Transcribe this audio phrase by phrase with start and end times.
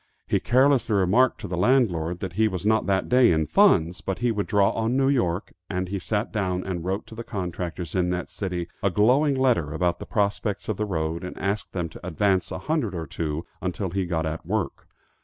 [0.27, 4.17] He carelessly remarked to the landlord that he was not that day in funds, but
[4.17, 7.93] he would draw on New York, and he sat down and wrote to the contractors
[7.93, 11.87] in that city a glowing letter about the prospects of the road, and asked them
[11.89, 14.87] to advance a hundred or two, until he got at work.